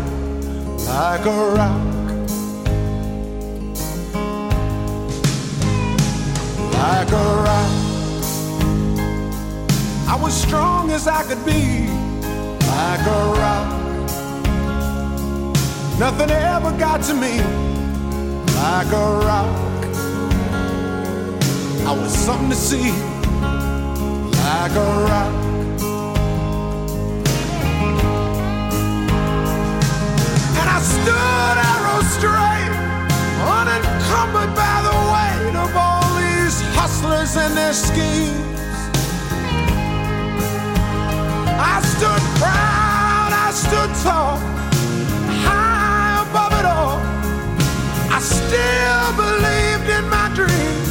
like 0.88 1.26
a 1.26 1.52
rock. 1.52 1.82
Like 6.72 7.12
a 7.12 7.26
rock. 7.44 7.72
I 10.08 10.18
was 10.22 10.34
strong 10.34 10.92
as 10.92 11.10
I 11.10 11.24
could 11.24 11.44
be, 11.46 11.90
like 12.68 13.06
a 13.06 13.22
rock. 13.44 13.68
Nothing 16.00 16.32
ever 16.32 16.72
got 16.78 17.04
to 17.04 17.14
me, 17.14 17.42
like 18.64 18.88
a 18.94 19.08
rock. 19.28 19.86
I 21.86 21.92
was 21.92 22.16
something 22.16 22.50
to 22.50 22.56
see, 22.56 22.92
like 24.48 24.72
a 24.72 25.06
rock. 25.10 25.43
Stood 31.04 31.58
arrow 31.74 32.02
straight, 32.16 32.74
unencumbered 33.60 34.54
by 34.56 34.78
the 34.88 34.98
weight 35.14 35.56
of 35.64 35.72
all 35.76 36.08
these 36.16 36.62
hustlers 36.80 37.36
and 37.36 37.58
their 37.58 37.74
schemes. 37.74 38.70
I 41.74 41.76
stood 41.94 42.24
proud, 42.40 43.32
I 43.48 43.50
stood 43.52 43.92
tall, 44.06 44.38
high 45.44 46.24
above 46.26 46.54
it 46.60 46.66
all. 46.66 47.00
I 48.16 48.20
still 48.22 49.08
believed 49.24 49.90
in 49.98 50.10
my 50.10 50.32
dreams. 50.34 50.83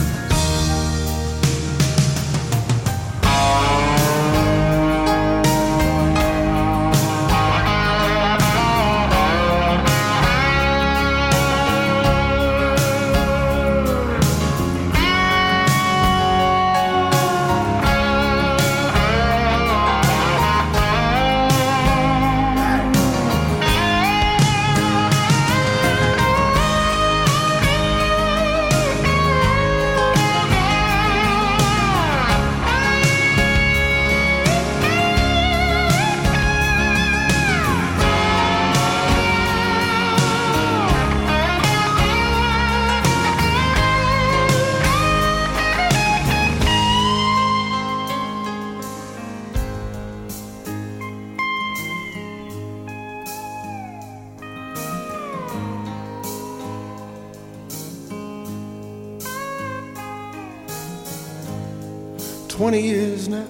Twenty 62.52 62.82
years 62.82 63.28
now, 63.28 63.46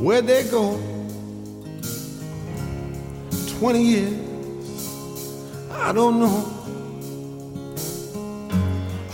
where'd 0.00 0.26
they 0.26 0.42
go? 0.50 0.78
Twenty 3.58 3.82
years, 3.82 4.18
I 5.70 5.92
don't 5.92 6.18
know. 6.18 6.44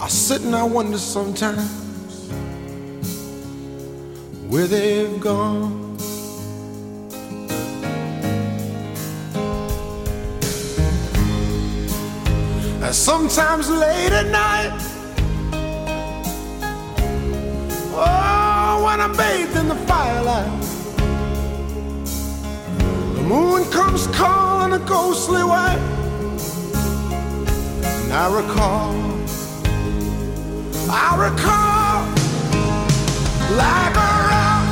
I 0.01 0.09
sit 0.09 0.41
and 0.43 0.57
I 0.57 0.65
wonder 0.65 0.99
sometimes 0.99 1.71
where 4.49 4.67
they've 4.67 5.21
gone. 5.21 5.97
And 12.83 12.95
sometimes 12.95 13.69
late 13.69 14.13
at 14.13 14.27
night, 14.29 14.86
when 18.97 19.11
I'm 19.11 19.15
bathed 19.15 19.55
in 19.59 19.69
the 19.69 19.75
firelight, 19.75 20.63
the 23.15 23.23
moon 23.23 23.71
comes 23.71 24.07
calling 24.07 24.73
a 24.73 24.79
ghostly 24.87 25.45
white, 25.45 25.79
and 28.05 28.13
I 28.15 28.27
recall, 28.41 28.95
I 30.89 31.15
recall, 31.27 32.07
like 33.65 33.97
a 34.09 34.13
rock, 34.33 34.67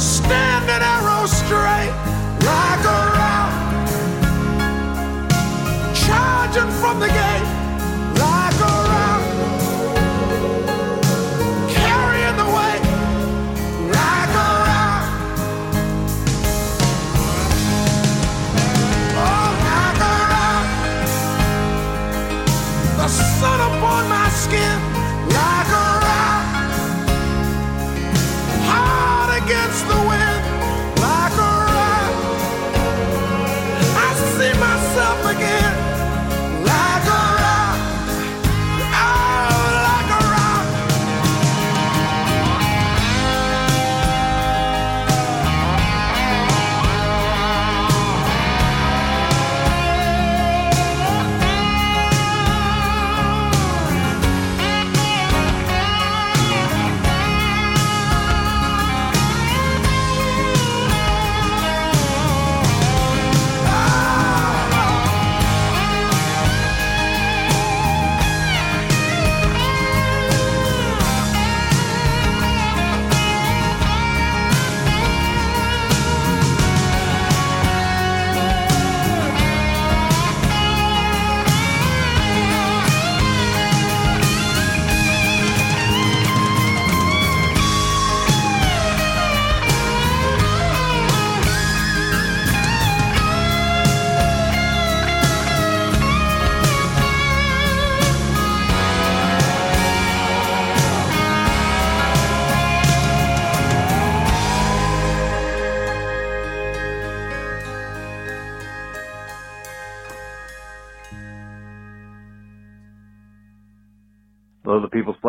standing 0.00 0.82
arrow 0.94 1.26
straight, 1.26 1.92
like 2.48 2.84
a 2.96 3.00
rock 3.20 3.52
charging 5.94 6.70
from 6.80 6.98
the 6.98 7.08
gate 7.08 7.29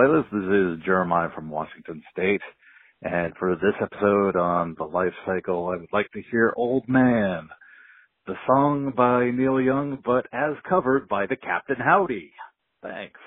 Playlist. 0.02 0.32
This 0.32 0.80
is 0.80 0.84
Jeremiah 0.84 1.30
from 1.36 1.52
Washington 1.52 2.02
State. 2.12 2.41
And 3.04 3.34
for 3.38 3.56
this 3.56 3.76
episode 3.80 4.36
on 4.36 4.74
the 4.76 4.84
life 4.84 5.14
cycle, 5.28 5.68
I 5.68 5.78
would 5.78 5.93
like 5.93 6.10
to 6.14 6.24
hear 6.32 6.52
Old 6.58 6.88
Man, 6.88 7.49
the 8.26 8.34
song 8.47 8.93
by 8.97 9.30
Neil 9.30 9.62
Young, 9.62 9.99
but 10.04 10.26
as 10.34 10.56
covered 10.68 11.08
by 11.08 11.28
the 11.28 11.36
Captain 11.36 11.76
Howdy. 11.76 12.32
Thanks. 12.82 13.20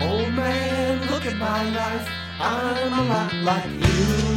Old 0.00 0.32
man, 0.32 1.10
look 1.10 1.26
at 1.26 1.36
my 1.36 1.70
life. 1.70 2.08
I'm 2.40 2.92
a 2.94 3.02
lot 3.02 3.34
like 3.34 3.70
you. 3.70 4.35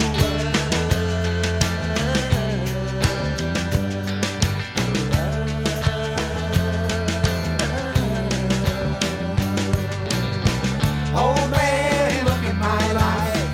Old 11.23 11.45
man, 11.51 12.25
look 12.25 12.43
at 12.51 12.57
my 12.69 12.83
life. 12.93 13.49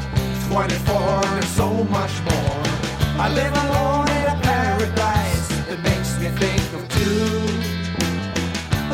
24 0.47 1.25
and 1.39 1.45
so 1.59 1.67
much 1.97 2.15
more. 2.29 2.61
I 3.23 3.27
live 3.39 3.53
alone 3.65 4.07
in 4.19 4.25
a 4.35 4.37
paradise 4.51 5.47
that 5.67 5.79
makes 5.89 6.11
me 6.19 6.27
think 6.41 6.65
of 6.77 6.81
two. 6.97 7.65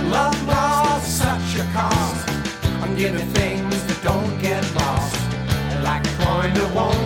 Love 0.09 0.37
lost 0.47 1.07
such 1.23 1.49
a 1.63 1.65
cost. 1.73 2.27
I'm 2.81 2.95
giving 2.95 3.27
things 3.39 3.77
that 3.87 3.99
don't 4.03 4.33
get 4.41 4.63
lost. 4.75 5.15
Like 5.83 6.03
a 6.05 6.13
coin 6.23 6.53
that 6.53 6.71
won't 6.75 7.00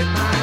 look 0.00 0.08
my 0.14 0.39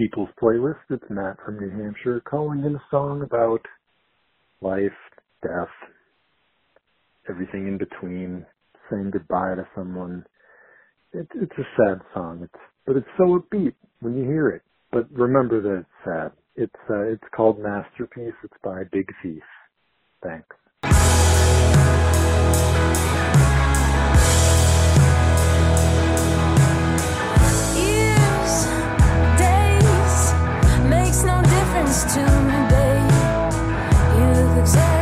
People's 0.00 0.30
Playlist. 0.42 0.78
It's 0.88 1.04
Matt 1.10 1.36
from 1.44 1.60
New 1.60 1.68
Hampshire 1.68 2.22
calling 2.22 2.64
in 2.64 2.74
a 2.74 2.82
song 2.90 3.20
about 3.20 3.60
life, 4.62 4.96
death, 5.42 5.68
everything 7.28 7.68
in 7.68 7.76
between, 7.76 8.46
saying 8.90 9.10
goodbye 9.10 9.56
to 9.56 9.68
someone. 9.76 10.24
It, 11.12 11.28
it's 11.34 11.52
a 11.52 11.66
sad 11.76 12.00
song. 12.14 12.40
It's 12.44 12.62
but 12.86 12.96
it's 12.96 13.06
so 13.18 13.38
upbeat 13.38 13.74
when 14.00 14.16
you 14.16 14.24
hear 14.24 14.48
it. 14.48 14.62
But 14.90 15.06
remember 15.12 15.60
that 15.60 15.80
it's 15.80 15.88
sad. 16.02 16.32
It's 16.56 16.82
uh, 16.88 17.02
it's 17.02 17.28
called 17.36 17.58
Masterpiece. 17.58 18.32
It's 18.42 18.54
by 18.64 18.84
Big 18.90 19.06
Thief. 19.22 19.42
Thanks. 20.22 20.56
You 34.72 34.99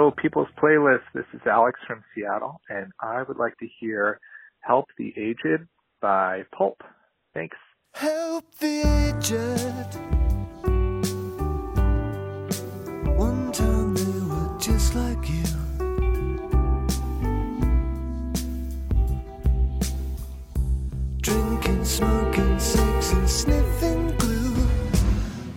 Show 0.00 0.10
People's 0.16 0.48
Playlist. 0.58 1.02
This 1.14 1.26
is 1.34 1.42
Alex 1.44 1.78
from 1.86 2.02
Seattle, 2.14 2.58
and 2.70 2.90
I 3.02 3.22
would 3.22 3.36
like 3.36 3.54
to 3.58 3.66
hear 3.78 4.18
Help 4.60 4.86
the 4.96 5.12
Aged 5.14 5.66
by 6.00 6.44
Pulp. 6.56 6.82
Thanks. 7.34 7.58
Help 7.92 8.46
the 8.60 8.80
aged. 8.80 9.98
One 13.18 13.52
time 13.52 13.94
they 13.94 14.20
were 14.30 14.58
just 14.58 14.94
like 14.94 15.28
you. 15.28 15.44
Drinking, 21.20 21.84
smoking, 21.84 22.58
sex, 22.58 23.12
and 23.12 23.28
sniffing 23.28 24.16
glue. 24.16 24.66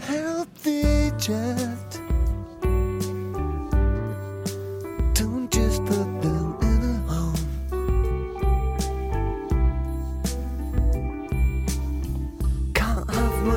Help 0.01 0.53
the 0.63 0.85
aged. 0.85 1.82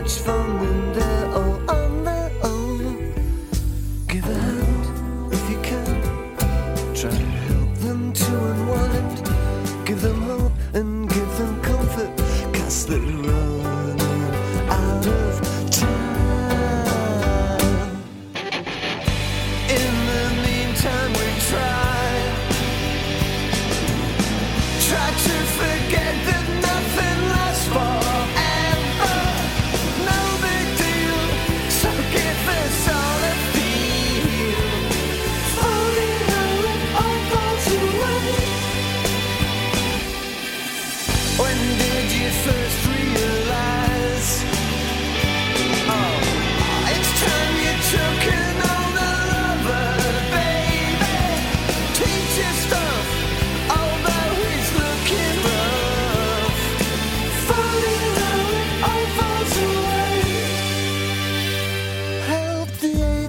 From 0.07 0.25
fun 0.25 0.65
in 0.65 0.93
the 0.93 1.46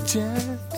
真。 0.08 0.77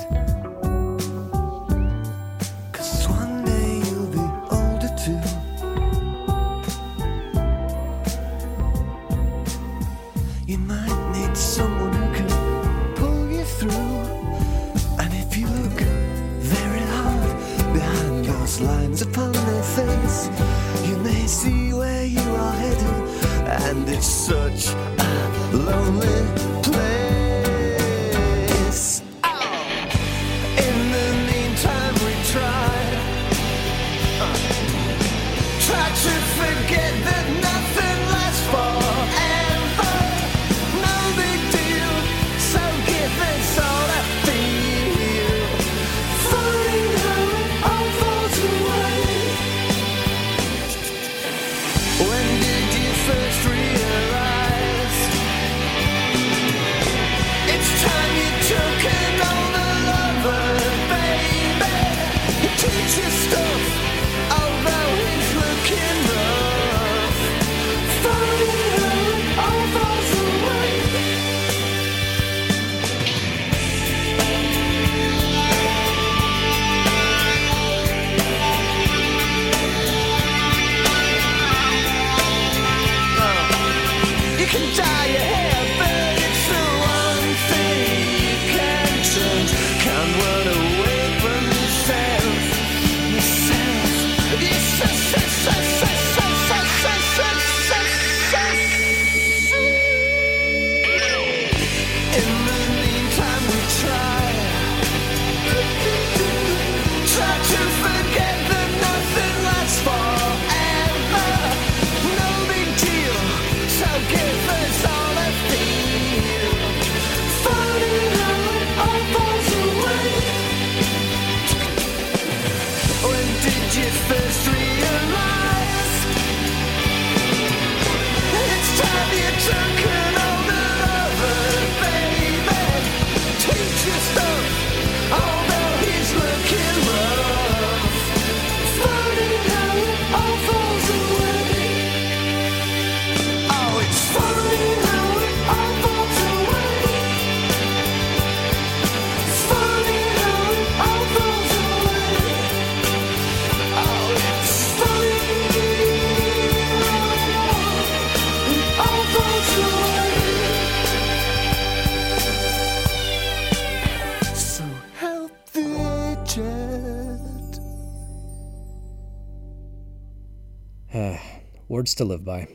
To 172.00 172.06
live 172.06 172.26
by. 172.26 172.48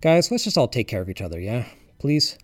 Guys, 0.00 0.30
let's 0.30 0.44
just 0.44 0.58
all 0.58 0.68
take 0.68 0.88
care 0.88 1.00
of 1.00 1.08
each 1.08 1.22
other, 1.22 1.38
yeah? 1.38 1.66
Please? 1.98 2.36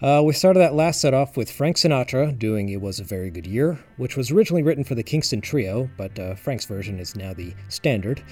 Uh, 0.00 0.22
we 0.24 0.32
started 0.32 0.60
that 0.60 0.74
last 0.74 1.00
set 1.00 1.14
off 1.14 1.36
with 1.36 1.50
Frank 1.50 1.76
Sinatra 1.76 2.36
doing 2.36 2.68
It 2.68 2.80
Was 2.80 2.98
a 2.98 3.04
Very 3.04 3.30
Good 3.30 3.46
Year, 3.46 3.78
which 3.96 4.16
was 4.16 4.30
originally 4.30 4.62
written 4.62 4.84
for 4.84 4.94
the 4.94 5.02
Kingston 5.02 5.40
Trio, 5.40 5.90
but 5.96 6.18
uh, 6.18 6.34
Frank's 6.34 6.64
version 6.64 6.98
is 6.98 7.16
now 7.16 7.34
the 7.34 7.54
standard. 7.68 8.22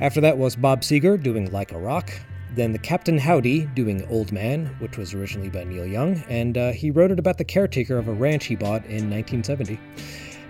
After 0.00 0.20
that 0.22 0.36
was 0.36 0.56
Bob 0.56 0.80
Seger 0.80 1.22
doing 1.22 1.50
Like 1.52 1.72
a 1.72 1.78
Rock. 1.78 2.10
Then 2.54 2.72
the 2.72 2.78
Captain 2.78 3.18
Howdy 3.18 3.66
doing 3.74 4.06
Old 4.08 4.32
Man, 4.32 4.66
which 4.78 4.96
was 4.96 5.12
originally 5.12 5.50
by 5.50 5.64
Neil 5.64 5.86
Young, 5.86 6.22
and 6.28 6.56
uh, 6.56 6.72
he 6.72 6.90
wrote 6.90 7.10
it 7.10 7.18
about 7.18 7.36
the 7.36 7.44
caretaker 7.44 7.98
of 7.98 8.08
a 8.08 8.12
ranch 8.12 8.46
he 8.46 8.56
bought 8.56 8.84
in 8.84 9.10
1970. 9.10 9.78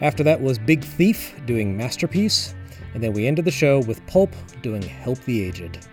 After 0.00 0.22
that 0.22 0.40
was 0.40 0.58
Big 0.58 0.84
Thief 0.84 1.34
doing 1.46 1.76
Masterpiece, 1.76 2.54
and 2.94 3.02
then 3.02 3.12
we 3.12 3.26
ended 3.26 3.44
the 3.44 3.50
show 3.50 3.80
with 3.80 4.04
Pulp 4.06 4.30
doing 4.62 4.82
Help 4.82 5.18
the 5.20 5.42
Aged. 5.42 5.86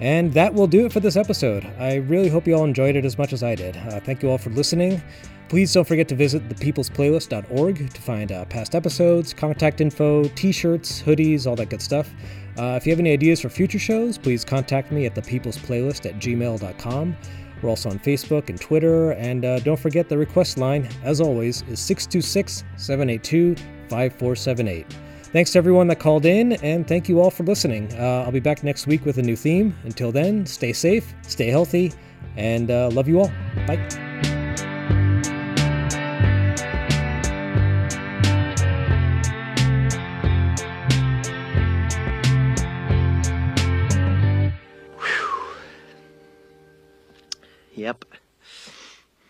And 0.00 0.32
that 0.34 0.52
will 0.52 0.66
do 0.66 0.86
it 0.86 0.92
for 0.92 1.00
this 1.00 1.16
episode. 1.16 1.64
I 1.78 1.96
really 1.96 2.28
hope 2.28 2.46
you 2.46 2.54
all 2.54 2.64
enjoyed 2.64 2.96
it 2.96 3.04
as 3.04 3.16
much 3.16 3.32
as 3.32 3.42
I 3.42 3.54
did. 3.54 3.76
Uh, 3.76 4.00
thank 4.00 4.22
you 4.22 4.30
all 4.30 4.38
for 4.38 4.50
listening. 4.50 5.02
Please 5.48 5.72
don't 5.72 5.86
forget 5.86 6.08
to 6.08 6.14
visit 6.14 6.46
thepeoplesplaylist.org 6.48 7.92
to 7.92 8.00
find 8.02 8.32
uh, 8.32 8.44
past 8.46 8.74
episodes, 8.74 9.32
contact 9.32 9.80
info, 9.80 10.24
t 10.28 10.52
shirts, 10.52 11.00
hoodies, 11.00 11.46
all 11.46 11.56
that 11.56 11.70
good 11.70 11.80
stuff. 11.80 12.10
Uh, 12.58 12.74
if 12.80 12.86
you 12.86 12.90
have 12.90 12.98
any 12.98 13.12
ideas 13.12 13.40
for 13.40 13.48
future 13.48 13.78
shows, 13.78 14.18
please 14.18 14.44
contact 14.44 14.90
me 14.90 15.06
at 15.06 15.14
thepeoplesplaylist 15.14 16.06
at 16.06 16.18
gmail.com. 16.18 17.16
We're 17.62 17.68
also 17.70 17.90
on 17.90 17.98
Facebook 18.00 18.48
and 18.48 18.60
Twitter, 18.60 19.12
and 19.12 19.44
uh, 19.44 19.60
don't 19.60 19.78
forget 19.78 20.08
the 20.08 20.18
request 20.18 20.58
line, 20.58 20.88
as 21.04 21.20
always, 21.20 21.62
is 21.68 21.80
626 21.80 22.64
782 22.76 23.54
5478. 23.88 25.05
Thanks 25.32 25.50
to 25.52 25.58
everyone 25.58 25.88
that 25.88 26.00
called 26.00 26.24
in, 26.24 26.52
and 26.54 26.88
thank 26.88 27.08
you 27.08 27.20
all 27.20 27.30
for 27.30 27.42
listening. 27.42 27.92
Uh, 27.92 28.22
I'll 28.24 28.32
be 28.32 28.40
back 28.40 28.64
next 28.64 28.86
week 28.86 29.04
with 29.04 29.18
a 29.18 29.22
new 29.22 29.36
theme. 29.36 29.76
Until 29.84 30.10
then, 30.10 30.46
stay 30.46 30.72
safe, 30.72 31.12
stay 31.22 31.48
healthy, 31.48 31.92
and 32.36 32.70
uh, 32.70 32.88
love 32.90 33.06
you 33.06 33.20
all. 33.20 33.30
Bye. 33.66 33.86
Yep. 47.74 48.06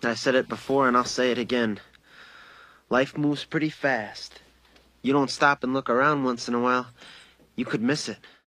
I 0.05 0.14
said 0.14 0.36
it 0.36 0.48
before 0.48 0.86
and 0.86 0.97
I'll 0.97 1.05
say 1.05 1.32
it 1.32 1.39
again. 1.39 1.81
Life 2.89 3.18
moves 3.18 3.44
pretty 3.44 3.70
fast. 3.70 4.40
You 5.06 5.12
don't 5.12 5.30
stop 5.30 5.62
and 5.62 5.72
look 5.72 5.88
around 5.88 6.24
once 6.24 6.48
in 6.48 6.54
a 6.54 6.58
while, 6.58 6.88
you 7.54 7.64
could 7.64 7.80
miss 7.80 8.08
it. 8.08 8.18